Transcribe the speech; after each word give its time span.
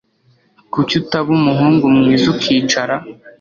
Kuki 0.71 0.93
utaba 1.01 1.29
umuhungu 1.37 1.83
mwiza 1.97 2.25
ukicara 2.33 2.95